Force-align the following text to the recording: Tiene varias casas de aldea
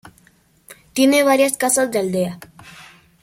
Tiene 0.93 1.21
varias 1.21 1.57
casas 1.57 1.91
de 1.91 1.99
aldea 1.99 2.39